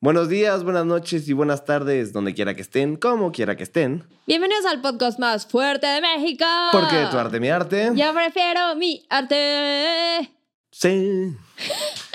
[0.00, 4.04] Buenos días, buenas noches y buenas tardes, donde quiera que estén, como quiera que estén.
[4.26, 6.44] Bienvenidos al podcast más fuerte de México.
[6.72, 7.90] Porque tu arte, mi arte.
[7.94, 10.32] Yo prefiero mi arte.
[10.70, 11.36] Sí.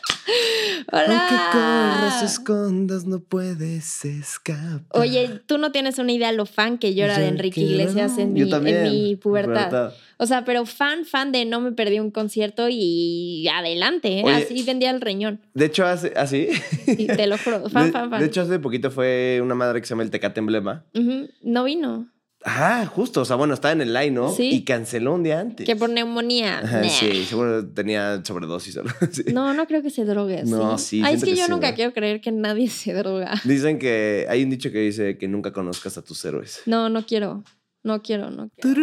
[0.92, 1.28] Hola.
[1.30, 4.82] Aunque corras, escondas, no puedes escapar.
[4.90, 8.34] Oye, tú no tienes una idea lo fan que yo era de Enrique Iglesias en
[8.34, 9.70] mi, en mi pubertad.
[9.70, 9.94] pubertad.
[10.18, 14.20] O sea, pero fan, fan de no me perdí un concierto y adelante.
[14.20, 14.24] ¿eh?
[14.24, 14.36] Oye.
[14.36, 15.42] Así vendía el riñón.
[15.54, 16.48] De hecho, hace, así.
[16.88, 17.70] Y te lo juro.
[17.70, 18.20] Fan, de, fan, fan.
[18.20, 20.86] de hecho, hace poquito fue una madre que se llama el Tecate Emblema.
[21.42, 22.08] No vino.
[22.46, 23.22] Ah, justo.
[23.22, 24.30] O sea, bueno, estaba en el line, ¿no?
[24.34, 24.50] Sí.
[24.52, 25.66] Y canceló un día antes.
[25.66, 26.60] Que por neumonía.
[26.60, 26.90] Ajá, Nah.
[26.90, 29.24] Sí, seguro tenía sobredosis o algo así.
[29.34, 30.44] No, no creo que se drogue.
[30.46, 30.98] No, sí.
[31.00, 33.34] sí, Ay, es que, que yo sí, nunca quiero creer que nadie se droga.
[33.46, 36.62] Dicen que hay un dicho que dice que nunca conozcas a tus héroes.
[36.66, 37.44] No, no quiero.
[37.84, 38.80] No quiero, no quiero.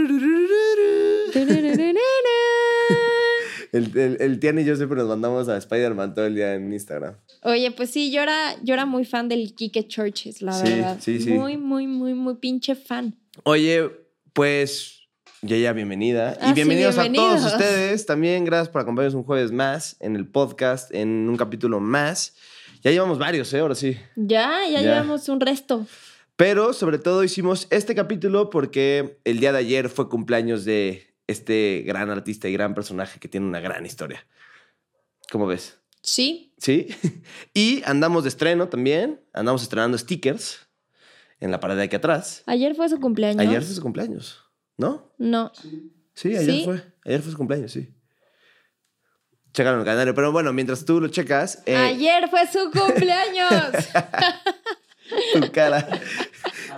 [3.72, 6.72] El, el, el Tian y yo siempre nos mandamos a Spider-Man todo el día en
[6.72, 7.14] Instagram.
[7.44, 10.96] Oye, pues sí, yo era, yo era muy fan del Kike Churches, la Sí, verdad.
[11.00, 11.30] sí, sí.
[11.30, 13.14] Muy, muy, muy, muy pinche fan.
[13.44, 13.90] Oye,
[14.32, 15.08] pues,
[15.42, 16.36] Yaya, bienvenida.
[16.40, 18.04] Ah, y sí, bienvenidos, a todos ustedes.
[18.04, 22.34] También gracias por acompañarnos un jueves más en el podcast, en un capítulo más.
[22.82, 23.60] Ya llevamos varios, ¿eh?
[23.60, 23.96] Ahora sí.
[24.16, 24.94] Ya, ya, Ya.
[24.94, 25.86] llevamos un resto.
[26.36, 31.84] Pero sobre todo hicimos este capítulo porque el día de ayer fue cumpleaños de este
[31.86, 34.26] gran artista y gran personaje que tiene una gran historia.
[35.30, 35.78] ¿Cómo ves?
[36.02, 36.52] Sí.
[36.58, 36.88] ¿Sí?
[37.54, 39.20] Y andamos de estreno también.
[39.32, 40.66] Andamos estrenando stickers
[41.40, 42.42] en la pared de aquí atrás.
[42.46, 43.40] Ayer fue su cumpleaños.
[43.40, 44.44] Ayer fue su cumpleaños,
[44.76, 45.12] ¿no?
[45.18, 45.52] No.
[46.14, 46.62] Sí, ayer ¿Sí?
[46.64, 46.82] fue.
[47.04, 47.94] Ayer fue su cumpleaños, sí.
[49.52, 50.14] Chécalo en el calendario.
[50.14, 53.50] Pero bueno, mientras tú lo checas, eh, Ayer fue su cumpleaños.
[55.34, 55.88] tu cara.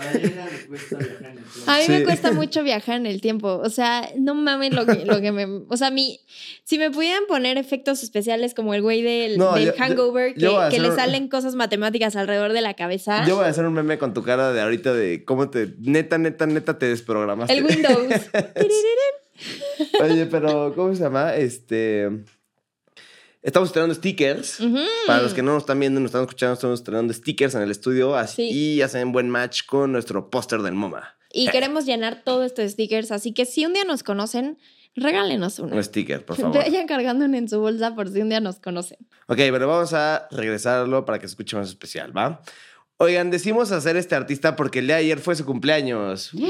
[0.02, 1.70] A la Lina le cuesta viajar en el tiempo.
[1.70, 3.60] A mí me cuesta mucho viajar en el tiempo.
[3.62, 5.46] O sea, no mames lo que, lo que me.
[5.68, 6.20] O sea, mi.
[6.64, 10.34] Si me pudieran poner efectos especiales como el güey del, No, del yo- yo- hangover,
[10.36, 13.24] yo que, le un- salen cosas matemáticas alrededor de la cabeza.
[13.26, 15.74] Yo voy a hacer un meme con tu cara de ahorita de cómo te.
[15.80, 17.52] Neta, neta, neta te desprogramaste.
[17.54, 18.06] el Windows.
[20.00, 21.34] Oye, pero ¿cómo se llama?
[21.34, 22.08] Este.
[23.42, 24.58] Estamos estrenando stickers.
[25.06, 27.70] Para los que no nos están viendo, nos están escuchando, estamos estrenando stickers en el
[27.70, 28.76] estudio así Sí.
[28.76, 31.16] y hacen buen match con nuestro póster del MoMA.
[31.32, 33.10] Y queremos llenar todo esto de stickers.
[33.10, 34.58] Así que si un día nos conocen,
[34.94, 35.74] regálenos uno.
[35.74, 36.56] Un sticker, por favor.
[36.56, 38.98] Vayan cargando en su bolsa por si un día nos conocen.
[39.26, 42.42] Ok, pero vamos a regresarlo para que se escuche más especial, ¿va?
[42.98, 46.30] Oigan, decimos hacer este artista porque el día de ayer fue su cumpleaños.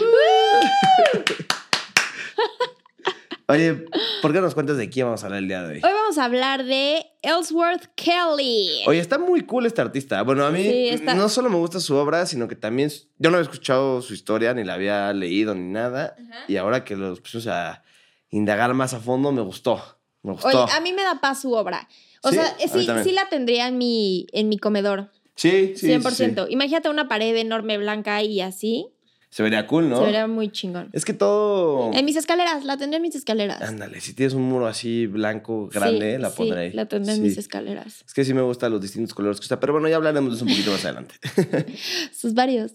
[3.49, 3.85] Oye,
[4.23, 5.81] ¿por qué no nos cuentas de quién vamos a hablar el día de hoy?
[5.85, 8.83] Hoy vamos a hablar de Ellsworth Kelly.
[8.87, 10.23] Oye, está muy cool este artista.
[10.23, 13.31] Bueno, a mí Sí, está- no solo me gusta su obra, sino que también yo
[13.31, 16.15] no había escuchado su historia, ni la había leído, ni nada.
[16.19, 16.45] Ajá.
[16.49, 17.83] Y ahora que los pusimos a
[18.31, 19.83] indagar más a fondo, me gustó.
[20.23, 20.49] Me gustó.
[20.65, 21.89] Oye, a mí me da paz su obra.
[22.23, 25.11] O Sí, sea, sí, sí la tendría en mi, en mi comedor.
[25.35, 26.47] sí, sí, 100%.
[26.47, 26.53] sí.
[26.53, 28.87] Imagínate una pared enorme blanca y así.
[29.35, 29.97] Se vería cool, ¿no?
[29.97, 30.91] Se vería muy chingón.
[30.93, 31.91] Es que todo...
[31.95, 33.63] En mis escaleras, la tendré en mis escaleras.
[33.63, 36.73] Ándale, si tienes un muro así blanco, grande, Sí, la sí, pondré ahí.
[36.73, 37.23] la tendré en Sí.
[37.23, 38.05] mis escaleras.
[38.07, 40.37] Es que sí me gustan los distintos colores que usa, pero bueno, ya hablaremos de
[40.37, 41.15] eso un poquito más adelante.
[42.15, 42.73] Sus varios.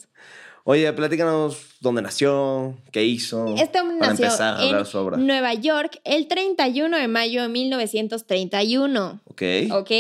[0.63, 3.55] Oye, platícanos dónde nació, qué hizo.
[3.55, 5.17] Este hombre para nació empezar a hablar de su obra.
[5.17, 9.21] en Nueva York el 31 de mayo de 1931.
[9.25, 9.41] Ok.
[9.71, 9.91] ¿Ok?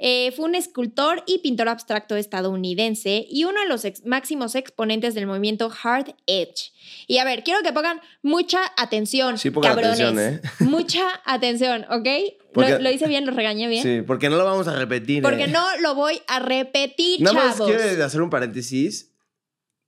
[0.00, 5.14] Eh, fue un escultor y pintor abstracto estadounidense y uno de los ex- máximos exponentes
[5.14, 6.72] del movimiento Hard Edge.
[7.08, 10.00] Y a ver, quiero que pongan mucha atención, Sí, pongan cabrones.
[10.00, 10.40] atención, ¿eh?
[10.60, 12.06] Mucha atención, ¿ok?
[12.54, 13.26] Porque- ¿Lo, lo hice bien?
[13.26, 13.82] ¿Lo regañé bien?
[13.82, 15.22] Sí, porque no lo vamos a repetir.
[15.22, 15.48] Porque ¿eh?
[15.48, 17.72] no lo voy a repetir, Nada más chavos.
[17.76, 19.12] quiero hacer un paréntesis.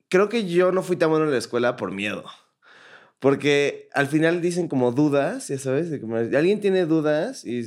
[0.08, 2.24] Creo que yo no fui tan bueno en la escuela por miedo.
[3.20, 7.62] Porque al final dicen como dudas, ya sabes, como, alguien tiene dudas y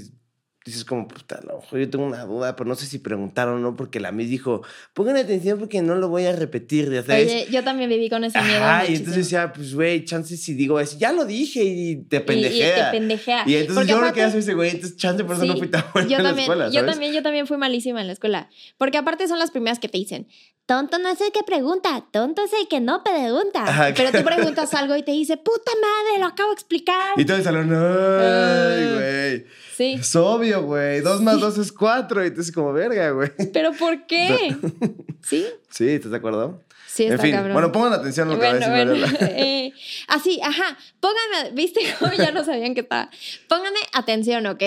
[0.65, 3.55] dices como, puta, a lo mejor yo tengo una duda, pero no sé si preguntaron
[3.55, 4.61] o no, porque la Miss dijo,
[4.93, 7.25] pongan atención porque no lo voy a repetir, ya sabes.
[7.27, 8.63] Oye, yo también viví con ese miedo.
[8.63, 12.17] Ajá, y entonces decía, pues güey, chance si digo eso, ya lo dije y te
[12.17, 12.67] Y- pendejea.
[12.77, 13.43] Y, te pendejea.
[13.45, 15.53] Y entonces Porque yo lo aparte- que hace ese güey, entonces chance por eso no
[15.53, 16.91] Sí, fui tan bueno yo en la también, escuela, yo ¿sabes?
[16.91, 18.49] también, yo también fui malísima en la escuela.
[18.77, 20.27] Porque aparte son las primeras que te dicen,
[20.65, 23.63] tonto no es el que pregunta, tonto es el que no pregunta.
[23.63, 27.13] Ajá, Pero tú preguntas algo y te dice, puta madre, lo acabo de explicar.
[27.17, 28.93] Y todo el salón, ay, Ah.
[28.93, 29.45] güey.
[29.75, 29.93] Sí.
[29.99, 31.01] Es obvio, güey.
[31.01, 32.23] Dos más dos es cuatro.
[32.23, 33.31] Y entonces como, verga, güey.
[33.51, 34.55] ¿Pero por qué?
[35.23, 35.45] ¿Sí?
[35.69, 36.61] Sí, ¿estás de acuerdo?
[36.87, 37.53] Sí, está en fin, cabrón.
[37.53, 39.07] bueno, pongan atención a lo que va a Bueno, decir bueno.
[39.19, 39.39] Mariela.
[39.39, 39.73] eh,
[40.07, 40.77] así, ajá.
[40.99, 43.09] Pónganme, ¿viste cómo ya no sabían que estaba?
[43.49, 44.61] Pónganme atención, ¿ok?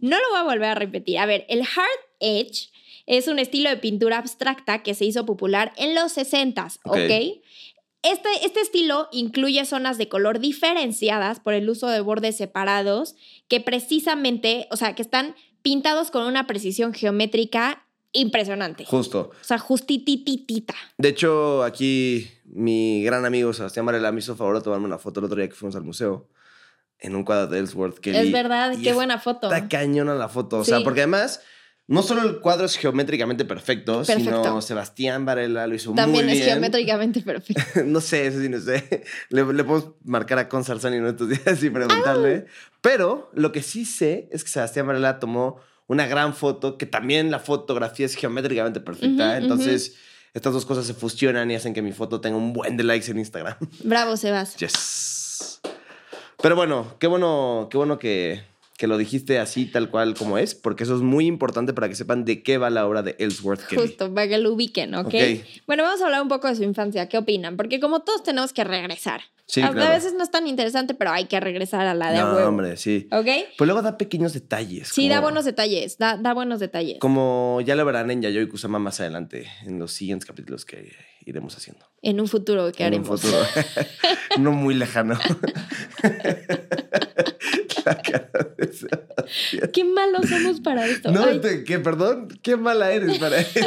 [0.00, 1.18] No lo voy a volver a repetir.
[1.18, 2.70] A ver, el hard edge
[3.06, 7.40] es un estilo de pintura abstracta que se hizo popular en los 60s, ¿ok?
[8.02, 13.16] Este, este estilo incluye zonas de color diferenciadas por el uso de bordes separados
[13.48, 18.84] que precisamente, o sea, que están pintados con una precisión geométrica impresionante.
[18.84, 19.30] Justo.
[19.40, 20.74] O sea, justititita.
[20.98, 25.20] De hecho, aquí mi gran amigo Sebastián Varela me hizo favor de tomarme una foto
[25.20, 26.28] el otro día que fuimos al museo
[26.98, 27.98] en un cuadro de Ellsworth.
[27.98, 29.52] Que Es vi, verdad, qué buena foto.
[29.52, 30.58] Está cañona la foto.
[30.58, 30.84] O sea, Sí.
[30.84, 31.42] porque además,
[31.88, 34.42] no solo el cuadro es geométricamente perfecto, Perfecto.
[34.42, 36.50] sino Sebastián Varela lo hizo También muy es bien.
[36.52, 37.62] geométricamente perfecto.
[37.84, 39.04] no sé, eso sí, no sé.
[39.28, 42.46] Le, le podemos marcar a Consarzani en estos días y preguntarle.
[42.80, 47.30] Pero lo que sí sé es que Sebastián Varela tomó una gran foto, que también
[47.30, 49.38] la fotografía es geométricamente perfecta.
[49.38, 49.94] Entonces,
[50.34, 53.08] estas dos cosas se fusionan y hacen que mi foto tenga un buen de likes
[53.10, 53.56] en Instagram.
[53.84, 54.56] Bravo, Sebas.
[54.58, 55.60] Yes.
[56.42, 58.42] Pero bueno, qué bueno, qué bueno que,
[58.76, 61.94] que lo dijiste así, tal cual como es, porque eso es muy importante para que
[61.94, 63.82] sepan de qué va la obra de Ellsworth Kelly.
[63.82, 65.06] Justo, para que lo ubiquen, ¿ok?
[65.06, 65.14] Ok.
[65.66, 67.08] Bueno, vamos a hablar un poco de su infancia.
[67.08, 67.56] ¿Qué opinan?
[67.56, 69.20] Porque como todos tenemos que regresar.
[69.48, 69.92] Sí, a, a claro.
[69.94, 72.48] veces no es tan interesante, pero hay que regresar a la de a No, huevo.
[72.48, 73.06] hombre, sí.
[73.12, 73.26] ¿Ok?
[73.56, 74.88] Pues luego da pequeños detalles.
[74.88, 75.98] Sí, da buenos detalles.
[75.98, 76.98] Da, da buenos detalles.
[76.98, 80.92] Como ya lo verán en Yayoi Kusama más adelante, en los siguientes capítulos que
[81.24, 81.86] iremos haciendo.
[82.02, 83.20] En un futuro que En un haremos.
[83.20, 83.38] futuro.
[84.40, 85.16] no muy lejano.
[87.86, 88.28] La cara
[88.58, 89.70] de Sebastián.
[89.72, 91.10] Qué malos somos para esto.
[91.12, 93.60] No, te- que perdón, qué mala eres para esto.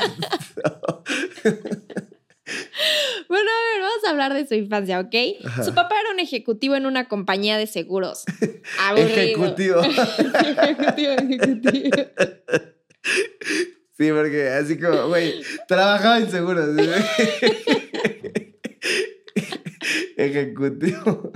[3.28, 5.16] Bueno, a ver, vamos a hablar de su infancia, ¿ok?
[5.46, 5.64] Ajá.
[5.64, 8.24] Su papá era un ejecutivo en una compañía de seguros.
[8.80, 9.08] Aburrido.
[9.10, 9.82] Ejecutivo.
[9.84, 11.90] ejecutivo, ejecutivo.
[13.98, 16.70] Sí, porque así como, güey, trabajaba en seguros.
[20.18, 21.32] Ejecutivo.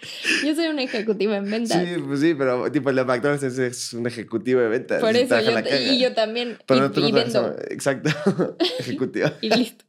[0.44, 1.82] Yo soy un ejecutivo en ventas.
[1.84, 5.00] Sí, pues sí, pero tipo el de McDonald's es, es un ejecutivo de ventas.
[5.00, 6.58] Por eso yo, la y yo también.
[6.66, 7.56] Pero y, tú no y trabajas- vendo.
[7.70, 8.10] Exacto.
[8.78, 9.28] ejecutivo.
[9.40, 9.84] Y listo.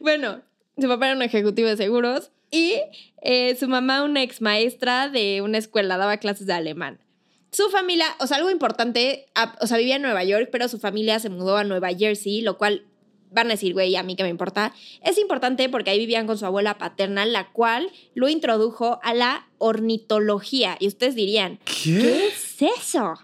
[0.00, 0.42] Bueno,
[0.76, 2.80] su papá era un ejecutivo de seguros y
[3.22, 6.98] eh, su mamá una ex maestra de una escuela, daba clases de alemán.
[7.50, 10.78] Su familia, o sea, algo importante, a- o sea, vivía en Nueva York, pero su
[10.78, 12.84] familia se mudó a Nueva Jersey, lo cual
[13.30, 14.72] van a decir, güey, a mí que me importa.
[15.02, 19.46] Es importante porque ahí vivían con su abuela paterna, la cual lo introdujo a la
[19.58, 20.76] ornitología.
[20.80, 22.26] Y ustedes dirían, ¿qué ¿Qué?
[22.28, 23.14] es eso?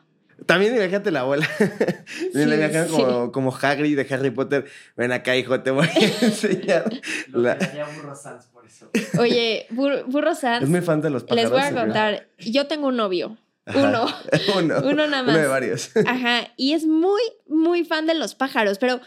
[0.47, 1.49] También imagínate la abuela.
[2.07, 2.87] Sí, sí.
[2.91, 4.67] como, como Hagrid de Harry Potter.
[4.97, 6.85] Ven acá, hijo, te voy a enseñar.
[7.29, 8.91] Lo La- que haría Burro Sanz por eso.
[9.19, 11.43] Oye, Bur- Burro Sanz, Es muy fan de los pájaros.
[11.43, 13.37] les voy a contar, yo tengo un novio,
[13.75, 14.07] uno.
[14.59, 14.79] uno.
[14.85, 15.49] Uno nada Uno de más.
[15.49, 15.91] varios.
[16.07, 19.01] Ajá, y es muy, muy fan de los pájaros, pero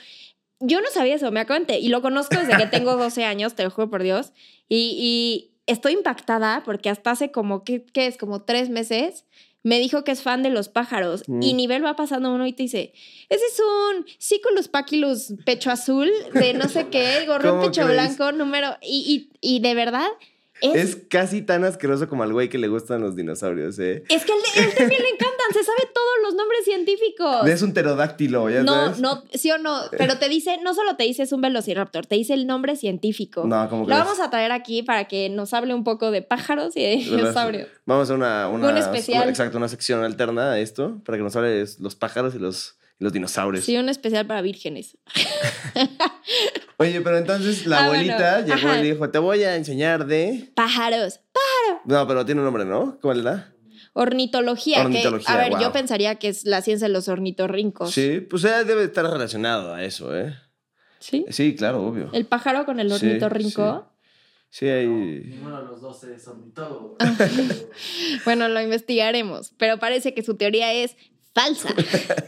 [0.59, 3.63] yo no sabía eso, me acuente, y lo conozco desde que tengo 12 años, te
[3.63, 4.31] lo juro por Dios,
[4.69, 8.17] y, y estoy impactada porque hasta hace como, ¿qué, qué es?
[8.17, 9.25] Como tres meses,
[9.63, 11.41] me dijo que es fan de los pájaros, Mm.
[11.43, 12.93] y nivel va pasando uno y te dice,
[13.27, 18.17] ese es un Ciculus pacilus pecho azul, de no sé qué, gorro ¿Cómo pecho crees?
[18.17, 20.07] blanco, número, y, y, y de verdad,
[20.61, 20.75] es...
[20.75, 24.03] Es casi tan asqueroso como al güey que le gustan los dinosaurios, ¿eh?
[24.09, 27.47] Es que a él, él también le encantan, se sabe todos los nombres científicos.
[27.47, 28.99] Es un pterodáctilo, ¿ya No, sabes?
[28.99, 32.15] no, sí o no, pero te dice, no solo te dice es un velociraptor, te
[32.15, 33.45] dice el nombre científico.
[33.45, 36.75] No, como Lo vamos a traer aquí para que nos hable un poco de pájaros
[36.75, 37.67] y de dinosaurios.
[37.85, 39.29] Vamos a una, una, Un especial.
[39.29, 42.77] exacto, una sección alterna a esto para que nos hable de los pájaros y los,
[42.99, 43.63] los dinosaurios.
[43.65, 44.97] Sí, un especial para vírgenes.
[46.77, 48.79] Oye, pero entonces la Ah, bueno, abuelita llegó ajá.
[48.79, 50.51] y le dijo, te voy a enseñar de...
[50.55, 51.19] Pájaros.
[51.85, 52.99] No, pero tiene un nombre, ¿no?
[53.01, 53.53] ¿Cuál era?
[53.93, 54.77] Ornitología.
[54.77, 57.91] que- Ornitología, a ver, yo pensaría que es la ciencia de los ornitorrincos.
[57.91, 60.35] Sí, pues eh, debe estar relacionado a eso, ¿eh?
[60.99, 61.25] ¿Sí?
[61.29, 62.09] Sí, claro, obvio.
[62.13, 63.91] El pájaro con el Sí, ornitorrinco.
[64.49, 64.87] Sí, hay...
[64.87, 66.97] Ninguno de los dos es ornitólogo.
[68.25, 70.95] Bueno, lo investigaremos, pero parece que su teoría es
[71.37, 71.69] falsa.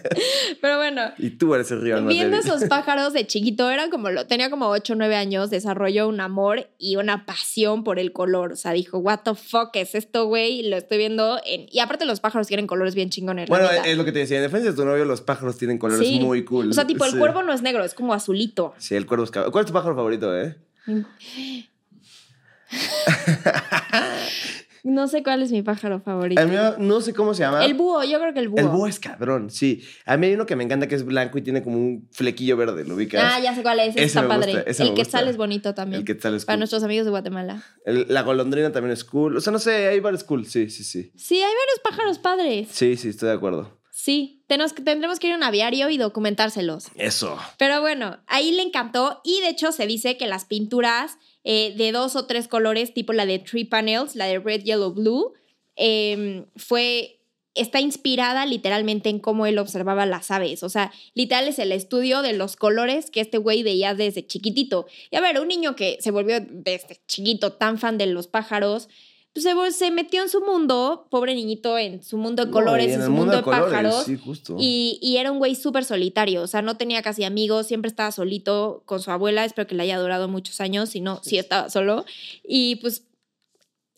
[0.62, 4.28] pero bueno, Y tú eres el rival Viendo esos pájaros de chiquito, era como lo,
[4.28, 8.54] tenía como 8 o 9 años, desarrolló un amor y una pasión por el color.
[8.54, 10.70] O sea, dijo, what the fuck es esto, güey?
[10.70, 11.68] Lo estoy viendo en...
[11.72, 13.50] Y aparte los pájaros tienen colores bien chingones.
[13.50, 14.38] Bueno, es lo que te decía.
[14.38, 16.20] En defensa de tu novio, los pájaros tienen colores Sí.
[16.20, 16.70] muy cool.
[16.70, 17.18] O sea, tipo, el Sí.
[17.18, 18.74] cuervo no es negro, es como azulito.
[18.78, 19.32] Sí, el cuervo es.
[19.32, 20.56] ¿Cuál es tu pájaro favorito, eh?
[24.84, 26.42] No sé cuál es mi pájaro favorito.
[26.78, 27.66] No sé cómo se llama.
[27.66, 28.60] El búho, yo creo que el búho.
[28.60, 29.84] El búho es cabrón, sí.
[30.06, 32.56] A mí hay uno que me encanta que es blanco y tiene como un flequillo
[32.58, 33.24] verde, ¿lo ubicas?
[33.26, 34.64] Ah, ya sé cuál es, Ese está me gusta, padre.
[34.68, 36.00] ese el quetzal es bonito también.
[36.02, 36.60] El quetzal es Para cool.
[36.62, 37.64] nuestros amigos de Guatemala.
[37.86, 39.38] El- la golondrina también es cool.
[39.38, 40.46] O sea, no sé, hay varios cool.
[40.46, 41.12] Sí, sí, sí.
[41.16, 42.68] Sí, hay varios pájaros padres.
[42.72, 43.79] Sí, sí, estoy de acuerdo.
[44.02, 46.86] Sí, tenemos, que- tendremos que ir a un aviario y documentárselos.
[46.96, 47.38] Eso.
[47.58, 51.92] Pero bueno, ahí le encantó y de hecho se dice que las pinturas eh, de
[51.92, 55.34] dos o tres colores, tipo la de Three Panels, la de Red, Yellow, Blue,
[55.76, 57.18] eh, fue
[57.56, 60.64] está inspirada literalmente en cómo él observaba las aves.
[60.64, 64.86] O sea, literal es el estudio de los colores que este güey veía desde chiquitito.
[65.12, 68.88] Y a ver, un niño que se volvió desde chiquito tan fan de los pájaros,
[69.34, 72.94] pues se, metió en su mundo, pobre niñito, en su mundo de No, colores, y
[72.94, 74.04] en, su mundo de, colores, pájaros.
[74.06, 74.56] Sí, justo.
[74.60, 78.12] Y, y era un güey súper solitario, o sea, no tenía casi amigos, siempre estaba
[78.12, 81.70] solito con su abuela, espero que le haya durado muchos años, si no, sí estaba
[81.70, 82.06] solo.
[82.44, 83.04] Y pues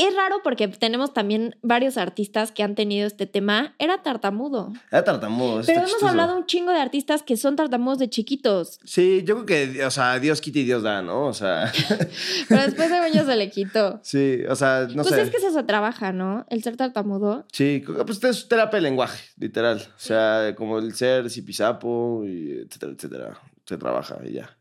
[0.02, 3.76] es raro porque tenemos también varios artistas que han tenido este tema.
[3.80, 4.74] Era tartamudo.
[4.92, 5.62] Era tartamudo.
[5.66, 6.08] Pero hemos chistoso.
[6.08, 8.80] hablado un chingo de artistas que son tartamudos de chiquitos.
[8.84, 11.26] Sí, yo creo que, o sea, Dios quita y Dios da, ¿no?
[11.28, 11.72] O sea,
[12.50, 14.00] Pero después de años se le quitó.
[14.04, 15.22] sí, o sea, no pues sé.
[15.22, 16.46] es que eso se trabaja, ¿no?
[16.50, 17.46] El ser tartamudo.
[17.52, 19.78] Sí, pues es terapia de lenguaje, literal.
[19.80, 23.38] O sea, como el ser zipizapo, y etcétera, etcétera.
[23.66, 24.58] Se trabaja y ya.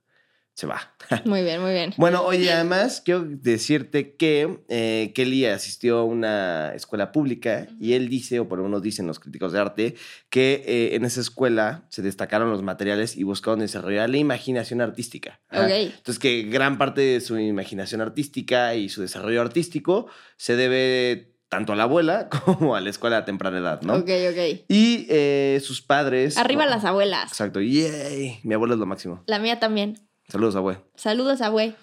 [0.61, 0.79] Se va.
[1.25, 1.95] Muy bien, muy bien.
[1.97, 8.11] Bueno, oye, además quiero decirte que eh, Kelly asistió a una escuela pública y él
[8.11, 9.95] dice, o por lo menos dicen los críticos de arte,
[10.29, 15.41] que eh, en esa escuela se destacaron los materiales y buscaron desarrollar la imaginación artística.
[15.49, 15.65] Ajá.
[15.65, 15.71] Ok.
[15.71, 21.73] Entonces, que gran parte de su imaginación artística y su desarrollo artístico se debe tanto
[21.73, 23.95] a la abuela como a la escuela a temprana edad, ¿no?
[23.95, 24.65] Ok, ok.
[24.69, 26.37] Y eh, sus padres.
[26.37, 27.31] Arriba las abuelas.
[27.31, 27.63] Exacto.
[27.63, 28.41] Yay.
[28.43, 29.23] Mi abuela es lo máximo.
[29.27, 30.10] La mía también.
[30.31, 30.81] Saludos, abuela.
[30.95, 31.75] Saludos, abue.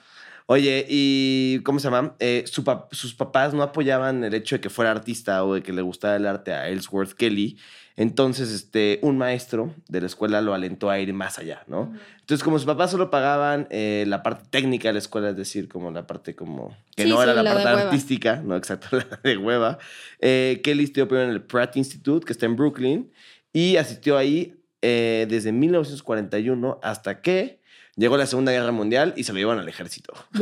[0.50, 2.16] Oye, ¿y cómo se llama?
[2.20, 5.62] Eh, su pap- sus papás no apoyaban el hecho de que fuera artista o de
[5.62, 7.58] que le gustara el arte a Ellsworth Kelly.
[7.98, 11.92] Entonces, este, un maestro de la escuela lo alentó a ir más allá, ¿no?
[12.22, 15.68] Entonces, como sus papás solo pagaban eh, la parte técnica de la escuela, es decir,
[15.68, 16.78] como la parte como...
[16.96, 19.80] Que Sí, no sí, era la parte artística, no, exacto, la de hueva.
[20.22, 23.12] Eh, Kelly estudió primero en el Pratt Institute, que está en Brooklyn,
[23.52, 27.60] y asistió ahí desde 1941 hasta que
[27.98, 30.14] llegó la Segunda Guerra Mundial y se lo llevaron al ejército.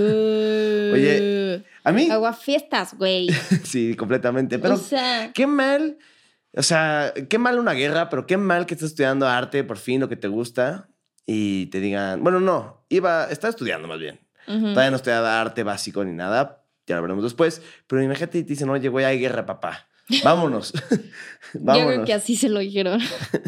[0.93, 3.29] Oye, A mí, Agua fiestas, güey.
[3.63, 4.59] sí, completamente.
[4.59, 5.97] Pero o sea, qué mal,
[6.53, 9.99] o sea, qué mal una guerra, pero qué mal que estés estudiando arte, por fin,
[10.01, 10.89] lo que te gusta,
[11.25, 14.19] y te digan, bueno, no, iba, estaba estudiando más bien.
[14.47, 14.69] ujú.
[14.69, 18.49] Todavía no estudiaba arte básico ni nada, ya lo veremos después, pero imagínate y te
[18.49, 19.87] dicen, oye, güey, hay guerra, papá.
[20.23, 20.71] Vámonos.
[21.53, 21.93] yo Vámonos.
[21.93, 22.99] creo que así se lo dijeron.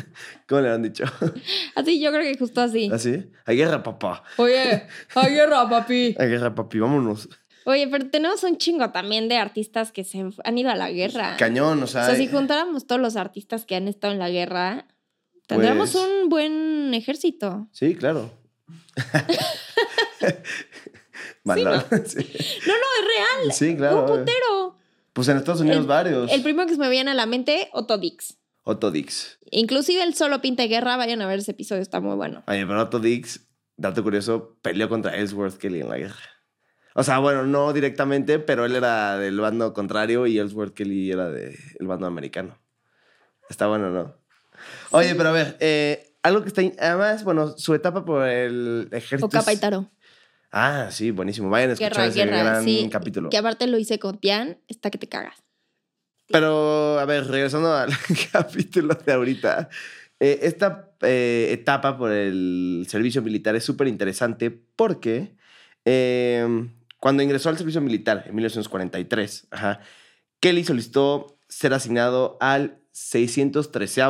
[0.47, 1.03] ¿Cómo le han dicho?
[1.75, 2.89] Así, yo creo que justo así.
[2.91, 3.29] ¿Así?
[3.45, 4.23] Hay guerra, papá.
[4.37, 6.15] Oye, hay guerra, papi.
[6.17, 7.29] Hay guerra, papi, vámonos.
[7.65, 11.35] Oye, pero tenemos un chingo también de artistas que se han ido a la guerra.
[11.37, 12.05] Cañón, o O sea.
[12.05, 14.87] sea, si juntáramos todos los artistas que han estado en la guerra,
[15.47, 17.67] tendríamos Pues- un buen ejército.
[17.73, 18.31] Sí, claro.
[21.43, 21.85] Sí, No, no, es
[22.65, 23.51] real.
[23.53, 24.01] Sí, claro.
[24.01, 24.56] Un putero.
[25.17, 26.31] Pues en Estados Unidos El- varios.
[26.31, 28.37] El primero que se me viene a la mente, Otto Dix.
[28.61, 29.39] Otto Dix.
[29.49, 32.43] Inclusive el solo pinta de guerra, vayan a ver ese episodio, está muy bueno.
[32.45, 33.47] Oye, pero Otto Dix,
[33.77, 36.19] dato curioso, peleó contra Ellsworth Kelly en la guerra.
[36.93, 41.31] O sea, bueno, no directamente, pero él era del bando contrario y Ellsworth Kelly era
[41.31, 42.59] del bando americano.
[43.49, 44.15] Está bueno, ¿no?
[44.91, 46.61] Oye, pero a ver, eh, algo que está...
[46.77, 49.25] Además, bueno, su etapa por el ejército...
[49.25, 49.89] O
[50.51, 51.49] Ah, sí, buenísimo.
[51.49, 52.89] Vayan a escuchar Guerra, ese guerra, gran sí.
[52.91, 53.29] capítulo.
[53.29, 55.43] Que aparte lo hice con Tian, está que te cagas.
[56.27, 57.89] Pero, a ver, regresando al
[58.31, 59.69] capítulo de ahorita.
[60.19, 65.35] eh, esta eh, etapa por el servicio militar es súper interesante porque
[65.85, 66.45] eh,
[66.99, 69.79] cuando ingresó al servicio militar en 1943, ajá,
[70.39, 74.01] Kelly solicitó ser asignado al 613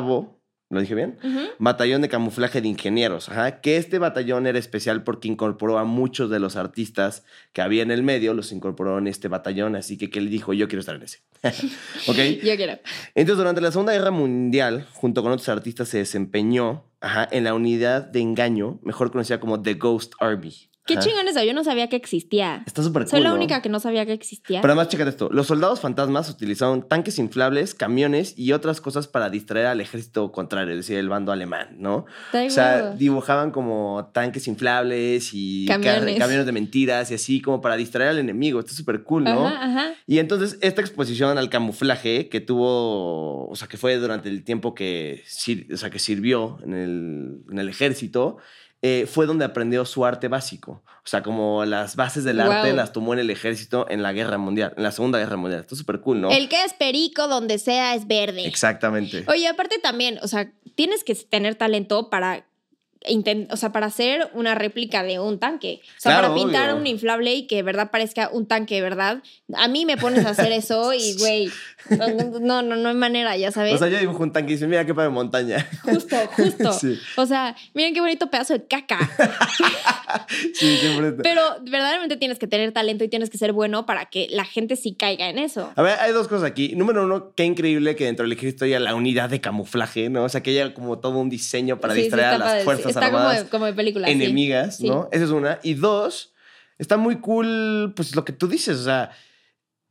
[0.70, 1.18] ¿lo dije bien?
[1.60, 6.30] Batallón de camuflaje de ingenieros, ajá, que este batallón era especial porque incorporó a muchos
[6.30, 10.10] de los artistas que había en el medio, los incorporó en este batallón, así que
[10.10, 11.20] Kelly dijo, yo quiero estar en ese.
[12.08, 12.18] ¿Ok?
[12.44, 12.80] Yo quiero.
[13.16, 17.54] Entonces, durante la Segunda Guerra Mundial, junto con otros artistas, se desempeñó ajá, en la
[17.54, 20.70] unidad de engaño, mejor conocida como The Ghost Army.
[20.88, 21.04] Qué Ajá.
[21.04, 22.64] chingón eso, yo no sabía que existía.
[22.66, 23.36] Está súper cool, Soy la ¿no?
[23.36, 24.62] única que no sabía que existía.
[24.62, 25.30] Pero además, chécate esto.
[25.32, 30.72] Los soldados fantasmas utilizaron tanques inflables, camiones y otras cosas para distraer al ejército contrario,
[30.74, 32.06] es decir, el bando alemán, ¿no?
[32.34, 36.18] Está O sea, dibujaban como tanques inflables y ca- Camiones.
[36.18, 38.60] camiones de mentiras y así como para distraer al enemigo.
[38.60, 39.46] Esto es súper cool, ¿no?
[39.48, 39.92] Ajá, ajá.
[40.08, 44.74] Y entonces esta exposición al camuflaje que tuvo, o sea, que fue durante el tiempo
[44.74, 45.24] que,
[45.74, 48.38] o sea, que sirvió en el, en el ejército,
[48.90, 50.82] eh, fue donde aprendió su arte básico.
[50.86, 54.38] O sea, como las bases del arte las tomó en el ejército en la guerra
[54.38, 55.62] mundial, en la segunda guerra mundial.
[55.62, 56.32] Esto es súper cool, ¿no?
[56.32, 58.46] El que es perico donde sea es verde.
[58.46, 59.26] Exactamente.
[59.28, 62.47] Oye, aparte también, o sea, tienes que tener talento para
[63.50, 65.82] o sea, para hacer una réplica de un tanque.
[65.84, 66.82] O sea, Claro, para pintar obvio.
[66.82, 69.22] un inflable y que de verdad parezca un tanque de verdad.
[69.56, 71.50] A mí me pones a hacer eso y, güey,
[72.42, 73.76] no, no, no hay manera, ya sabes.
[73.76, 75.68] O sea, yo dibujo un tanque y dice, mira qué padre montaña.
[75.84, 76.74] justo, justo.
[76.78, 76.98] Sí.
[77.16, 79.00] O sea, miren qué bonito pedazo de caca.
[80.54, 81.12] Sí, siempre.
[81.24, 84.76] Pero verdaderamente tienes que tener talento y tienes que ser bueno para que la gente
[84.76, 85.72] sí caiga en eso.
[85.76, 86.76] A ver, hay dos cosas aquí.
[86.76, 90.24] Número uno, qué increíble que dentro del ejército haya la unidad de camuflaje, ¿no?
[90.24, 92.64] O sea, que haya como todo un diseño para Sí, sí, distraer a las padre.
[92.94, 94.08] Fuerzas Está como armadas de, como de película.
[94.10, 94.88] enemigas, Sí.
[94.88, 95.10] ¿no?
[95.12, 95.60] Esa es una.
[95.64, 96.34] Y dos,
[96.78, 99.12] está muy cool, pues lo que tú dices, o sea,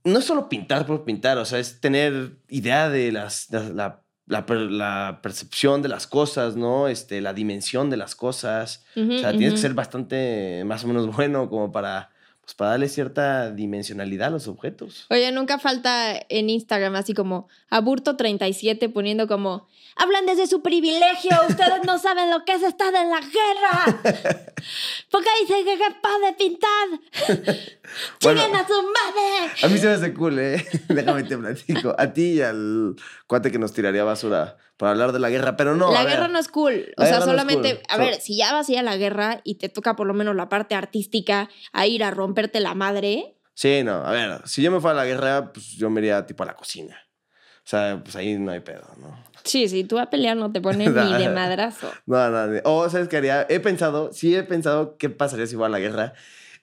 [0.04, 4.02] no es solo pintar por pintar, o sea, es tener idea de las, de la,
[4.26, 6.88] la la percepción de las cosas, ¿no?
[6.88, 8.84] Este, la dimensión de las cosas.
[8.96, 12.10] Ujú, O sea, tienes que ser bastante, más o menos bueno como para,
[12.46, 15.06] pues, para darle cierta dimensionalidad a los objetos.
[15.10, 21.84] Oye, nunca falta en Instagram así como Aburto37 poniendo como hablan desde su privilegio, ustedes
[21.84, 24.00] no saben lo que es estar en la guerra.
[25.10, 27.66] Porque dicen que es capaz de pintar.
[28.20, 28.40] Bueno.
[28.42, 29.52] ¡Chinguen a su madre!
[29.62, 30.66] A mí se me hace cool, ¿eh?
[30.88, 31.94] Déjame te platico.
[31.96, 32.96] A ti y al
[33.28, 35.92] cuate que nos tiraría basura para hablar de la guerra, pero no.
[35.92, 36.14] la ver.
[36.14, 36.92] guerra no es cool.
[36.96, 37.82] O sea, no solamente, cool.
[37.88, 40.06] a So- ver, si ya vas a ir a la guerra y te toca por
[40.06, 44.04] lo menos la parte artística a ir a romperte la madre, Sí, no.
[44.04, 46.46] A ver, si yo me fuera a la guerra, pues yo me iría tipo a
[46.46, 46.94] la cocina.
[47.58, 49.18] O sea, pues ahí no hay pedo, ¿no?
[49.44, 51.90] sí, si tú a pelear no te pones ni de madrazo.
[52.04, 52.46] No, no.
[52.48, 52.60] no.
[52.64, 53.46] O, ¿sabes qué haría?
[53.48, 56.12] He pensado, sí he pensado qué pasaría si fuera a la guerra.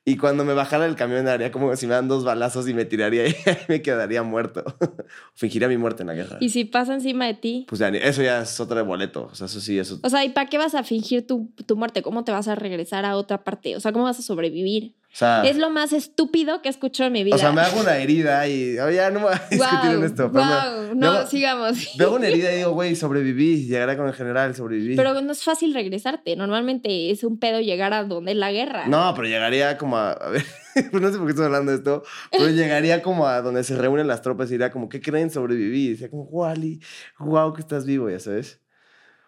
[0.06, 2.84] Y cuando me bajara del camión haría como si me dan dos balazos y me
[2.84, 3.36] tiraría y
[3.70, 4.64] me quedaría muerto.
[5.34, 6.38] Fingiría mi muerte en la guerra.
[6.42, 9.30] Y si pasa encima de ti, Pues ya, eso ya es otro boleto.
[9.32, 10.00] O sea, eso sí, eso.
[10.04, 12.02] O sea, ¿y para qué vas a fingir tu, tu muerte?
[12.02, 13.78] ¿Cómo te vas a regresar a otra parte?
[13.78, 14.94] O sea, ¿cómo vas a sobrevivir?
[15.14, 17.36] O sea, Es lo más estúpido que he escuchado en mi vida.
[17.36, 18.80] O sea, me hago una herida y.
[18.80, 20.32] Oh, ya no me voy a discutir en esto.
[20.32, 21.78] pero Wow, no, hago- sigamos.
[22.00, 23.68] Me hago una herida y digo, güey, sobreviví.
[23.68, 24.96] Llegaré con el general, sobreviví.
[24.96, 26.36] Pero no es fácil regresarte.
[26.36, 28.88] Normalmente es un pedo llegar a donde es la guerra.
[28.88, 30.14] No, pero llegaría como a.
[30.14, 30.44] A ver,
[30.94, 32.02] no sé por qué estoy hablando de esto,
[32.32, 35.30] pero llegaría como a donde se reúnen las tropas y diría, como, ¿qué creen?
[35.30, 35.86] Sobreviví.
[35.86, 36.82] Y decía, como, Wally,
[37.20, 38.60] wow, que estás vivo, ya sabes.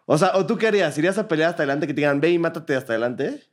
[0.07, 0.97] O sea, ¿o tú qué harías?
[0.97, 3.43] ¿Irías a pelear hasta adelante que te digan, ve y mátate hasta adelante?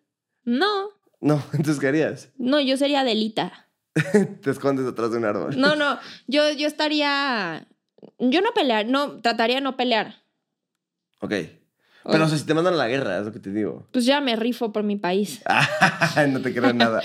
[0.44, 0.88] No,
[1.22, 2.30] No, entonces, ¿qué harías?
[2.36, 3.68] no, yo sería delita.
[4.42, 5.58] Te escondes detrás de un árbol.
[5.58, 7.66] No, no, yo, yo estaría...
[8.18, 10.24] Yo no pelear, no, trataría de no pelear.
[11.20, 11.34] Ok.
[12.04, 13.86] Pero o sea, si te mandan a la guerra, es lo que te digo.
[13.92, 15.40] Pues ya me rifo por mi país.
[16.28, 17.00] no te creo en nada.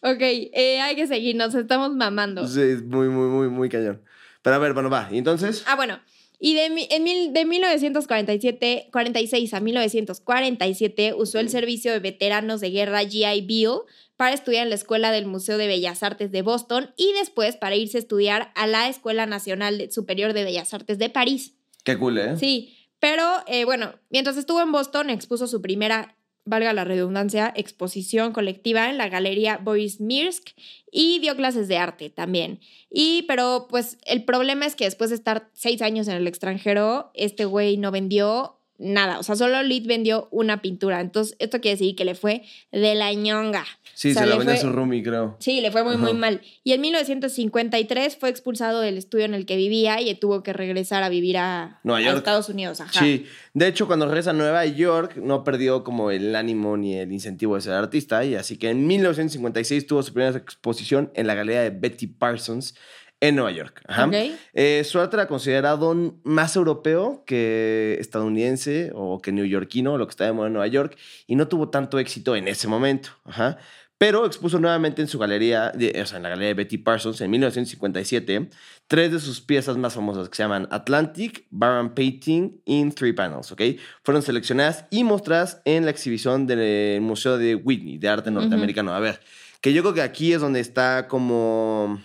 [0.00, 2.46] Ok, eh, hay que seguir, nos estamos mamando.
[2.46, 4.00] Sí, es muy, muy, muy, muy cañón.
[4.42, 5.08] Pero a ver, bueno, va.
[5.10, 5.64] ¿Y entonces?
[5.66, 5.98] Ah, bueno.
[6.40, 12.70] Y de, en mil- de 1947, 46 a 1947 usó el servicio de veteranos de
[12.70, 13.80] guerra GI Bill
[14.16, 17.76] para estudiar en la Escuela del Museo de Bellas Artes de Boston y después para
[17.76, 21.54] irse a estudiar a la Escuela Nacional Superior de Bellas Artes de París.
[21.84, 22.36] Qué cool, ¿eh?
[22.36, 26.17] Sí, pero eh, bueno, mientras estuvo en Boston expuso su primera,
[26.48, 30.50] valga la redundancia, exposición colectiva en la Galería Boris Mirsk
[30.90, 32.60] y dio clases de arte también.
[32.90, 37.10] Y, pero pues el problema es que después de estar seis años en el extranjero,
[37.14, 41.00] este güey no vendió nada, o sea, solo Lid vendió una pintura.
[41.00, 43.64] Entonces, esto quiere decir que le fue de la ñonga.
[43.94, 45.36] Sí, O sea, se la vendió a fue- su roomie, creo.
[45.40, 46.40] Sí, le fue muy, muy mal.
[46.62, 51.02] Y en 1953 fue expulsado del estudio en el que vivía y tuvo que regresar
[51.02, 52.18] a vivir a, Nueva a York.
[52.18, 52.80] Estados Unidos.
[52.80, 53.00] Ajá.
[53.00, 57.12] Sí, de hecho cuando regresa a Nueva York no perdió como el ánimo ni el
[57.12, 61.34] incentivo de ser artista y así que en 1956 tuvo su primera exposición en la
[61.34, 62.76] galería de Betty Parsons
[63.20, 63.82] en Nueva York.
[63.86, 64.06] Ajá.
[64.06, 64.14] Ok.
[64.54, 70.24] Eh, su arte era considerado más europeo que estadounidense o que neoyorquino, lo que está
[70.24, 73.10] de moda en Nueva York, y no tuvo tanto éxito en ese momento.
[73.24, 73.58] Ajá.
[73.98, 77.32] Pero expuso nuevamente en su galería, o sea, en la galería de Betty Parsons en
[77.32, 78.48] 1957,
[78.86, 83.50] tres de sus piezas más famosas que se llaman Atlantic, Baron Painting in Three Panels,
[83.50, 83.60] ¿ok?
[84.04, 88.94] Fueron seleccionadas y mostradas en la exhibición del Museo de Whitney, de arte norteamericano.
[88.94, 89.18] A ver,
[89.60, 92.00] que yo creo que aquí es donde está como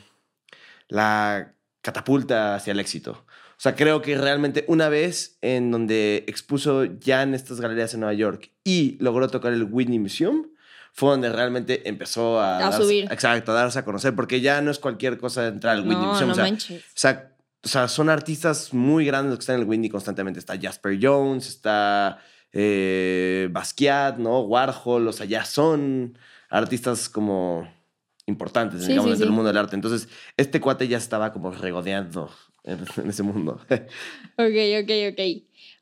[0.88, 3.26] la catapulta hacia el éxito.
[3.58, 8.02] O sea, creo que realmente una vez en donde expuso ya en estas galerías en
[8.02, 10.48] Nueva York y logró tocar el Whitney Museum,
[10.92, 13.06] fue donde realmente empezó a, A darse- subir.
[13.12, 16.08] Exacto, a darse a conocer, porque ya no es cualquier cosa entrar al Whitney No,
[16.12, 16.28] Museum.
[16.28, 16.82] no o, sea, manches.
[16.82, 17.30] o sea,
[17.64, 20.40] o sea, son artistas muy grandes los que están en el Whitney constantemente.
[20.40, 22.20] Está Jasper Jones, está
[22.52, 24.42] eh, Basquiat, ¿no?
[24.42, 26.18] Warhol, o sea, ya son
[26.50, 27.68] artistas como
[28.26, 29.76] importantes, Sí, digamos, sí, dentro del mundo del arte.
[29.76, 32.30] Entonces, este cuate ya estaba como regodeando
[32.64, 33.60] en, en ese mundo.
[33.70, 35.20] Ok, ok, ok.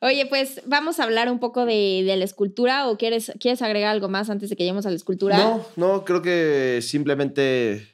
[0.04, 3.92] Oye, pues vamos a hablar un poco de, de la escultura o quieres, quieres agregar
[3.92, 5.38] algo más antes de que lleguemos a la escultura.
[5.38, 7.88] No, no, creo que simplemente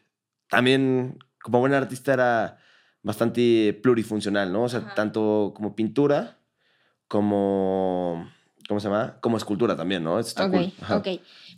[0.49, 2.57] también como buen artista era
[3.03, 4.63] bastante plurifuncional, ¿no?
[4.63, 4.95] O sea, Ajá.
[4.95, 6.37] tanto como pintura,
[7.07, 8.29] como,
[8.67, 9.17] ¿cómo se llama?
[9.21, 10.19] Como escultura también, ¿no?
[10.19, 10.73] Está ok, cool.
[10.91, 11.07] Ok.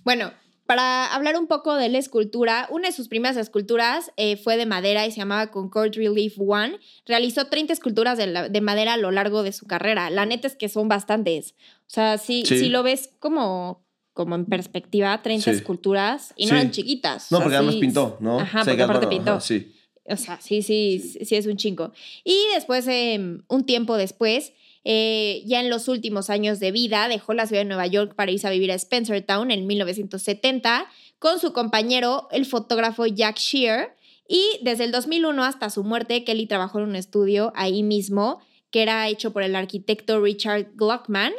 [0.03, 0.31] Bueno,
[0.69, 4.67] para hablar un poco de la escultura, una de sus primeras esculturas eh, fue de
[4.67, 6.77] madera y se llamaba Concord Relief One.
[7.07, 10.11] Realizó 30 esculturas de, la- de madera a lo largo de su carrera.
[10.11, 11.55] La neta es que son bastantes.
[11.87, 12.59] O sea, si, Sí.
[12.59, 15.57] si lo ves como, como en perspectiva, 30 Sí.
[15.57, 16.55] esculturas y no Sí.
[16.57, 17.31] eran chiquitas.
[17.31, 18.39] No, O sea, porque además pintó, ¿no?
[18.39, 19.31] Ajá, porque aparte pintó.
[19.31, 19.73] ajá, sí.
[20.05, 21.93] O sea, sí, sí, sí, sí es un chingo.
[22.23, 27.33] Y después, eh, un tiempo después, eh, ya en los últimos años de vida, dejó
[27.33, 30.87] la ciudad de Nueva York para irse a vivir a Spencertown en 1970
[31.19, 33.95] con su compañero, el fotógrafo Jack Shear.
[34.27, 38.83] Y desde el 2001 hasta su muerte, Kelly trabajó en un estudio ahí mismo que
[38.83, 41.33] era hecho por el arquitecto Richard Gluckman.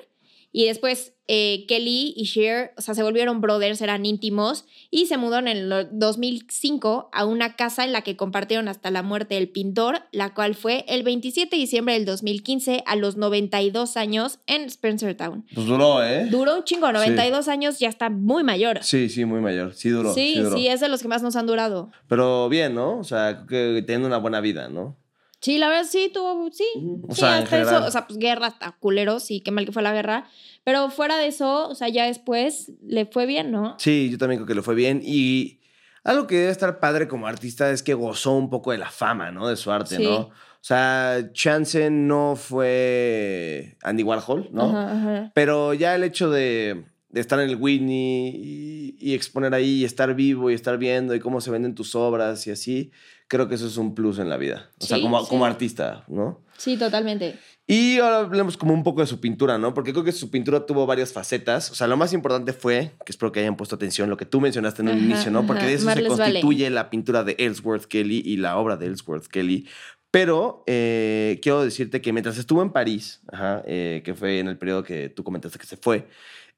[0.53, 5.17] Y después eh, Kelly y Shear, o sea, se volvieron brothers, eran íntimos y se
[5.17, 9.49] mudaron en el 2005 a una casa en la que compartieron hasta la muerte del
[9.49, 14.69] pintor, la cual fue el 27 de diciembre del 2015 a los 92 años en
[14.69, 15.47] Spencertown.
[15.55, 16.27] Pues duró, ¿eh?
[16.29, 18.83] Duró un chingo, 92 años, ya está muy mayor.
[18.83, 19.75] Sí, sí, muy mayor.
[19.75, 20.13] Sí duró.
[20.13, 20.57] Sí, sí, duró.
[20.57, 21.93] sí, es de los que más nos han durado.
[22.09, 22.99] Pero bien, ¿no?
[22.99, 24.97] O sea, que teniendo una buena vida, ¿no?
[25.41, 26.67] Sí, la verdad sí, tuvo, sí.
[27.09, 29.73] O sí, sea, hasta eso, o sea, pues guerra, hasta culeros, sí, qué mal que
[29.73, 30.27] fue la guerra.
[30.65, 33.77] Pero fuera de eso, o sea, ya después le fue bien, ¿no?
[33.79, 35.01] Sí, yo también creo que le fue bien.
[35.03, 35.61] Y
[36.05, 39.31] algo que debe estar padre como artista es que gozó un poco de la fama,
[39.31, 39.49] ¿no?
[39.49, 40.05] De su arte, Sí.
[40.05, 40.19] ¿no?
[40.19, 44.65] O sea, Chance no fue Andy Warhol, ¿no?
[44.65, 45.33] Ajá, ajá.
[45.35, 49.85] Pero ya el hecho de, de estar en el Whitney y, y exponer ahí y
[49.87, 52.91] estar vivo y estar viendo y cómo se venden tus obras y así,
[53.31, 54.71] creo que eso es un plus en la vida.
[54.81, 55.27] O sea, como, sí.
[55.29, 56.43] como artista, ¿no?
[56.59, 57.39] Sí, totalmente.
[57.65, 59.73] Y ahora hablemos como un poco de su pintura, ¿no?
[59.73, 61.71] Porque creo que su pintura tuvo varias facetas.
[61.71, 64.41] O sea, lo más importante fue, que espero que hayan puesto atención, lo que tú
[64.41, 65.47] mencionaste en un Ajá, inicio, ¿no?
[65.47, 65.69] Porque ajá.
[65.69, 66.33] de eso Marles se Vale.
[66.41, 69.69] constituye la pintura de Ellsworth Kelly y la obra de Ellsworth Kelly.
[70.11, 74.59] Pero eh, quiero decirte que mientras estuvo en París, ajá, eh, que fue en el
[74.59, 76.09] periodo que tú comentaste que se fue,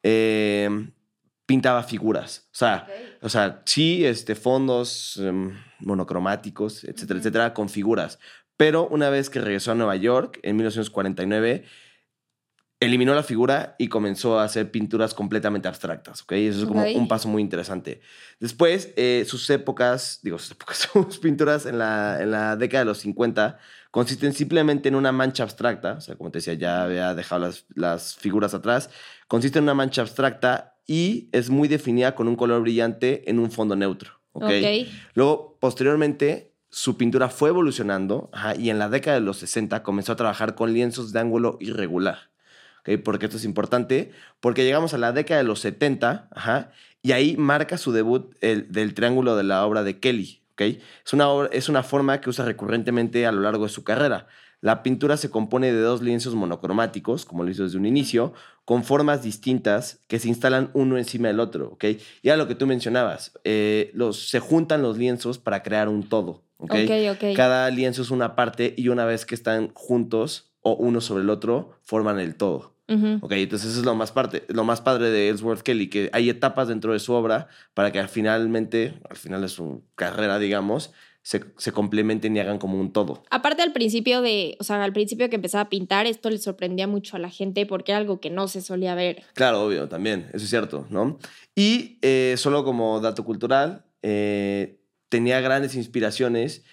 [0.02, 0.70] eh,
[1.52, 2.48] pintaba figuras.
[2.50, 2.86] O sea,
[3.20, 8.18] o sea, sí, este, fondos em, monocromáticos, etcétera, etcétera, con figuras.
[8.56, 11.64] Pero una vez que regresó a Nueva York, en 1949,
[12.80, 16.32] eliminó la figura y comenzó a hacer pinturas completamente abstractas, ¿ok?
[16.32, 18.00] Eso es como un paso muy interesante.
[18.40, 22.86] Después, eh, sus épocas, digo, sus épocas, sus pinturas en la, en la década de
[22.86, 23.58] los 50
[23.90, 27.66] consisten simplemente en una mancha abstracta, o sea, como te decía, ya había dejado las,
[27.74, 28.88] las figuras atrás,
[29.28, 33.50] consiste en una mancha abstracta y es muy definida con un color brillante en un
[33.50, 34.44] fondo neutro, ¿ok?
[34.44, 34.50] Ok.
[35.14, 40.12] Luego, posteriormente, su pintura fue evolucionando ajá, y en la década de los 60 comenzó
[40.12, 42.30] a trabajar con lienzos de ángulo irregular.
[42.80, 43.00] ¿ok?
[43.04, 46.70] Porque esto es importante, porque llegamos a la década de los 70 ajá,
[47.02, 50.40] y ahí marca su debut el, del triángulo de la obra de Kelly.
[50.58, 54.28] Es, una obra- es una forma que usa recurrentemente a lo largo de su carrera.
[54.60, 58.32] La pintura se compone de dos lienzos monocromáticos, como lo hizo desde un inicio,
[58.64, 61.84] con formas distintas que se instalan uno encima del otro, ¿ok?
[62.22, 66.08] Y a lo que tú mencionabas, eh, los, se juntan los lienzos para crear un
[66.08, 66.74] todo, ¿ok?
[66.84, 67.36] Ok, ok.
[67.36, 71.30] Cada lienzo es una parte y una vez que están juntos o uno sobre el
[71.30, 72.72] otro, forman el todo.
[73.22, 76.28] Ok, entonces eso es lo más, parte, lo más padre de Ellsworth Kelly, que hay
[76.28, 81.44] etapas dentro de su obra para que finalmente, al final de su carrera, digamos, se,
[81.56, 83.22] se complementen y hagan como un todo.
[83.30, 86.86] Aparte al principio de, o sea, al principio que empezaba a pintar, esto le sorprendía
[86.86, 89.22] mucho a la gente porque era algo que no se solía ver.
[89.34, 91.18] Claro, obvio, también, eso es cierto, ¿no?
[91.54, 96.64] Y eh, solo como dato cultural, eh, tenía grandes inspiraciones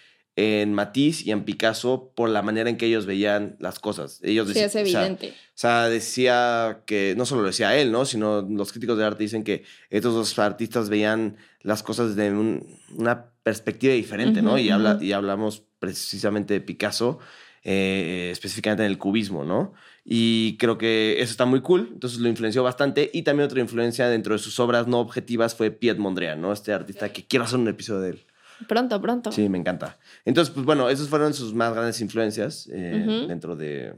[0.42, 4.20] en Matisse y en Picasso por la manera en que ellos veían las cosas.
[4.24, 5.30] Ellos Sí, decían- es o sea, evidente.
[5.30, 8.06] O sea, decía que, no solo lo decía él, ¿no?
[8.06, 12.66] Sino los críticos de arte dicen que estos dos artistas veían las cosas desde un-
[12.96, 14.58] una perspectiva diferente, ¿no?
[14.58, 17.20] Y, habla, y hablamos precisamente de Picasso,
[17.64, 19.74] eh, específicamente en el cubismo, ¿no?
[20.06, 23.10] Y creo que eso está muy cool, entonces lo influenció bastante.
[23.14, 26.54] Y también otra influencia dentro de sus obras no objetivas fue Piet Mondrian, ¿no?
[26.54, 28.26] Este artista que quiero hacer un episodio de él.
[28.68, 29.32] Pronto, pronto.
[29.32, 29.98] Sí, me encanta.
[30.26, 33.94] Entonces, pues bueno, esas fueron sus más grandes influencias eh, dentro, de,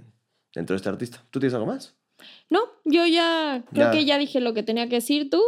[0.54, 1.24] dentro de este artista.
[1.32, 1.96] ¿Tú tienes algo más?
[2.50, 3.92] No, yo ya creo Ya.
[3.92, 5.42] que ya dije lo que tenía que decir tú.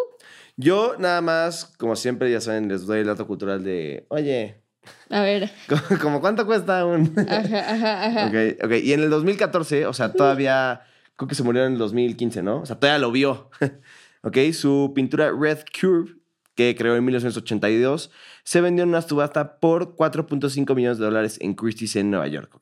[0.58, 4.62] Yo nada más, como siempre, ya saben, les doy el dato cultural de, oye,
[5.10, 5.52] A ver.
[6.02, 7.14] ¿como cuánto cuesta un...?
[7.28, 8.28] Ajá, ajá, ajá.
[8.28, 8.72] ok, ok.
[8.84, 10.82] Y en el 2014, o sea, todavía,
[11.16, 12.62] creo que se murió en el 2015, ¿no?
[12.62, 13.50] O sea, todavía lo vio.
[14.24, 16.16] ok, su pintura Red Curve,
[16.56, 18.12] que creó en 1982,
[18.44, 22.58] se vendió en una subasta por 4.5 millones de dólares en Christie's en Nueva York.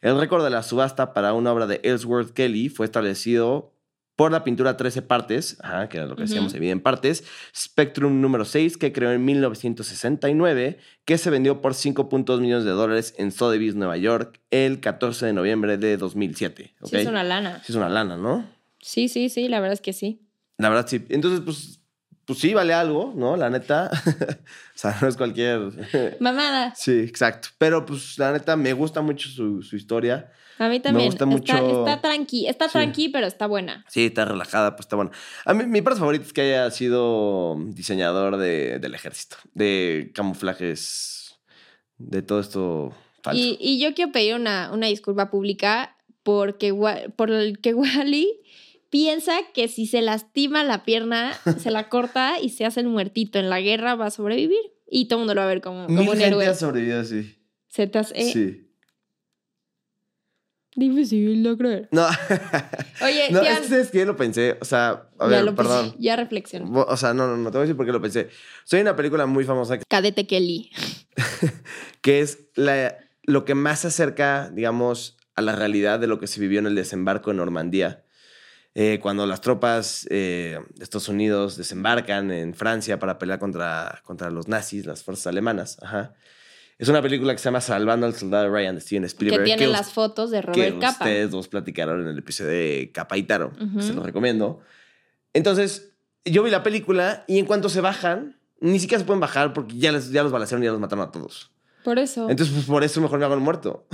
[0.00, 3.72] El récord de la subasta para una obra de Ellsworth Kelly fue establecido
[4.16, 7.24] por la pintura 13 partes, ajá, que era lo que decíamos, se divide en partes,
[7.56, 13.14] Spectrum número 6, que creó en 1969, que se vendió por 5.2 millones de dólares
[13.18, 16.88] en Sotheby's, Nueva York, el 14 de noviembre de 2007, ¿ok?
[16.88, 17.62] Sí, es una lana.
[17.64, 18.46] Sí es una lana, ¿no?
[18.80, 20.20] Sí, sí, sí, la verdad es que sí.
[20.58, 21.04] La verdad, sí.
[21.08, 21.80] Entonces, pues,
[22.32, 23.36] pues sí, vale algo, ¿no?
[23.36, 23.90] La neta.
[24.74, 25.60] o sea, no es cualquier.
[26.20, 26.74] Mamada.
[26.74, 27.48] sí, exacto.
[27.58, 30.30] Pero, pues, la neta, me gusta mucho su, su historia.
[30.58, 31.06] A mí también.
[31.06, 32.72] gusta está, mucho- está tranqui, está Sí.
[32.72, 33.84] tranqui, pero está buena.
[33.88, 35.10] Sí, está relajada, pues está bueno.
[35.44, 41.40] A mí, mi parte favorita es que haya sido diseñador de, del ejército, de camuflajes,
[41.98, 42.92] de todo esto
[43.22, 43.40] falso.
[43.42, 46.72] Y, y yo quiero pedir una, una disculpa pública porque,
[47.16, 48.28] por el que Wally
[48.92, 53.38] piensa que si se lastima la pierna, se la corta y se hace el muertito
[53.38, 54.60] en la guerra, va a sobrevivir.
[54.88, 56.46] Y todo el mundo lo va a ver como, como Mil un gente héroe.
[56.46, 57.38] ha sobrevivido así.
[57.68, 58.68] Se te hace Sí.
[60.76, 61.88] difícil de creer.
[61.90, 62.06] No,
[63.02, 64.04] Oye, no Tian, es que.
[64.04, 64.58] Lo pensé.
[64.60, 66.70] O sea, a ya ver, lo pensé, ya reflexioné.
[66.74, 68.28] O sea, no, no, no, te voy a decir por qué lo pensé.
[68.64, 70.70] Soy una película muy famosa que- Cadete Kelly.
[72.02, 76.26] que es la, lo que más se acerca, digamos, a la realidad de lo que
[76.26, 78.04] se vivió en el desembarco en Normandía.
[78.74, 84.30] Eh, cuando las tropas eh, de Estados Unidos desembarcan en Francia para pelear contra, contra
[84.30, 85.76] los nazis, las fuerzas alemanas.
[85.82, 86.14] Ajá.
[86.78, 89.44] Es una película que se llama Salvando al Soldado Ryan de Steven Que Spielberg.
[89.44, 91.04] tiene us- las fotos de que Robert Capa.
[91.04, 93.52] ustedes dos platicaron en el episodio de Capa y Taro.
[93.60, 93.82] Ujú.
[93.82, 94.60] Se los recomiendo.
[95.34, 95.92] Entonces,
[96.24, 99.76] yo vi la película y en cuanto se bajan, ni siquiera se pueden bajar porque
[99.76, 101.50] ya, les, ya los balacearon y ya los mataron a todos.
[101.84, 102.30] Por eso.
[102.30, 103.86] Entonces, pues por eso mejor me hago el muerto.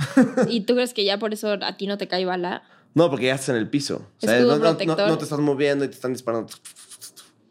[0.47, 2.63] ¿Y tú crees que ya por eso a ti no te cae bala?
[2.93, 4.07] No, porque ya estás en el piso.
[4.21, 6.47] O sea, no, no- no- no te estás moviendo y te están disparando.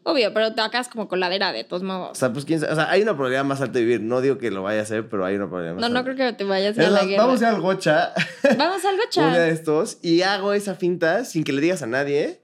[0.03, 2.17] Obvio, pero te acabas como coladera de todos O modos.
[2.17, 2.71] sea, pues quién sabe.
[2.71, 4.01] O sea, hay una probabilidad más alta de vivir.
[4.01, 6.13] No digo que lo vaya a hacer, pero hay una probabilidad más No, no alta.
[6.15, 7.25] creo que te vayas a ir a la guerra.
[7.25, 8.13] Vamos a ir al gocha,
[8.57, 9.39] Vamos al un día gocha.
[9.39, 12.41] de estos, y hago esa finta sin que le digas a nadie.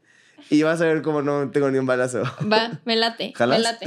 [0.51, 2.21] Y vas a ver cómo no tengo ni un balazo.
[2.51, 3.33] Va, me late.
[3.35, 3.57] ¿Jalas?
[3.57, 3.85] Me late.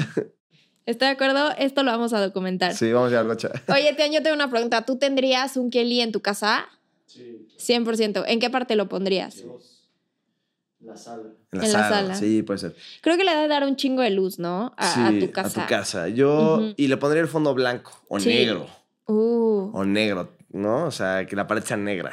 [0.86, 1.50] ¿Estoy de acuerdo?
[1.58, 2.74] Esto lo vamos a documentar.
[2.74, 3.50] Sí, vamos a ir al gocha.
[3.68, 4.84] Oye, Tian, yo tengo una pregunta.
[4.84, 6.66] ¿Tú tendrías un Kelly en tu casa?
[7.06, 7.46] Sí.
[7.58, 8.24] 100%.
[8.26, 9.44] ¿En qué parte lo pondrías?
[10.80, 11.24] La sala.
[11.52, 11.88] En la, En la sala.
[11.88, 12.14] sala.
[12.14, 12.76] Sí, puede ser.
[13.00, 14.74] Creo que le da de dar un chingo de luz, ¿no?
[14.76, 15.60] A, a Sí, tu casa.
[15.62, 16.08] A tu casa.
[16.08, 16.72] Yo.
[16.76, 18.28] Y le pondría el fondo blanco o Sí.
[18.28, 18.66] negro.
[19.06, 19.70] Uh.
[19.74, 20.84] O negro, ¿no?
[20.86, 22.12] O sea, que la pared sea negra.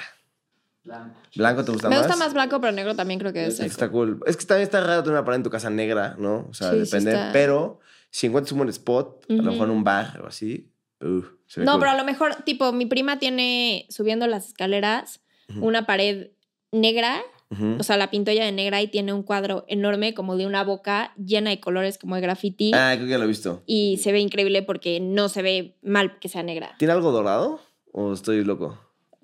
[0.84, 1.16] Blanco.
[1.36, 2.08] ¿Blanco te gusta Me más?
[2.08, 3.66] gusta más blanco, pero negro también creo que debe Sí, ser.
[3.68, 4.20] Está cool.
[4.26, 6.48] Es que también está raro tener una pared en tu casa negra, ¿no?
[6.50, 7.12] O sea, Sí, sí depende.
[7.12, 7.32] está.
[7.34, 7.80] Pero
[8.10, 11.60] si encuentras un buen spot, a lo mejor en un bar o así, uh, se
[11.60, 11.82] ve No, cool.
[11.82, 15.22] pero a lo mejor, tipo, mi prima tiene subiendo las escaleras.
[15.60, 16.32] Una pared
[16.72, 17.22] negra,
[17.80, 20.64] o sea, la pintó ella de negra y tiene un cuadro enorme como de una
[20.64, 22.72] boca llena de colores como de graffiti.
[22.74, 23.64] Ah, creo que ya lo he visto.
[23.66, 26.76] Y se ve increíble porque no se ve mal que sea negra.
[26.80, 27.62] ¿Tiene algo dorado?
[27.92, 28.78] ¿O estoy loco?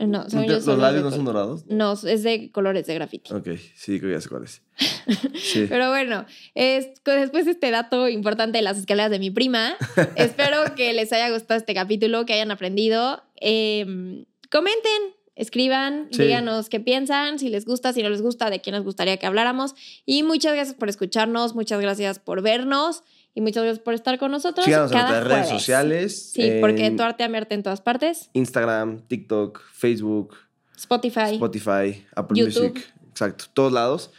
[0.07, 1.65] No, según ¿No solo ¿Los labios no son dorados?
[1.67, 3.33] No, es de colores de graffiti.
[3.33, 4.61] Ok, sí, creo que ya sé cuál es.
[5.35, 5.65] Sí.
[5.67, 9.75] Pero bueno, es, después de este dato importante de las escaleras de mi prima,
[10.15, 13.21] espero que les haya gustado este capítulo, que hayan aprendido.
[13.41, 15.01] Eh, comenten,
[15.35, 16.23] escriban, Sí.
[16.23, 19.25] díganos qué piensan, si les gusta, si no les gusta, de quién nos gustaría que
[19.25, 19.73] habláramos.
[20.05, 24.31] Y muchas gracias por escucharnos, muchas gracias por vernos y muchas gracias por estar con
[24.31, 24.65] nosotros.
[24.65, 26.31] Síganos en cada nuestras redes sociales.
[26.31, 28.29] Sí, porque en tu arte a verte en todas partes.
[28.33, 30.35] Instagram, TikTok, Facebook,
[30.75, 31.33] Spotify.
[31.33, 32.73] Spotify, Apple YouTube.
[32.73, 32.93] Music.
[33.09, 34.11] Exacto, todos lados.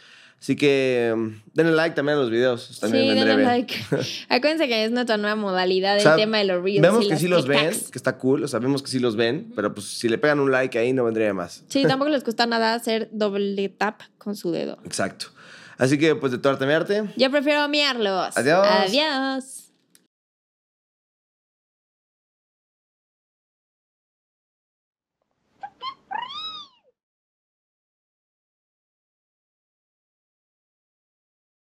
[0.43, 2.77] Así que um, denle like también a los videos.
[2.81, 3.47] También sí, denle bien.
[3.47, 3.75] like.
[4.27, 6.81] Acuérdense que es nuestra nueva modalidad O sea, tema de los reels.
[6.81, 8.43] Vemos que sí los ven, que está cool.
[8.43, 10.91] O sea, vemos que sí los ven, pero pues si le pegan un like ahí
[10.91, 11.63] no vendría más.
[11.69, 14.79] Sí, tampoco les cuesta nada hacer doble tap con su dedo.
[14.83, 15.27] Exacto.
[15.77, 17.05] Así que pues de tu arte mi arte.
[17.15, 18.35] Yo prefiero miarlos.
[18.35, 18.67] Adiós.
[18.69, 19.62] Adiós.